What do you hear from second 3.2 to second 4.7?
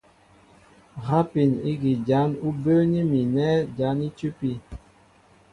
nɛ̂ jǎn í tʉ́pí.